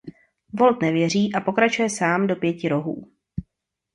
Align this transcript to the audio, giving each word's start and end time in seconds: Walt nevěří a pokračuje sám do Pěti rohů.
Walt 0.53 0.81
nevěří 0.81 1.33
a 1.33 1.41
pokračuje 1.41 1.89
sám 1.89 2.27
do 2.27 2.35
Pěti 2.35 2.69
rohů. 2.69 3.11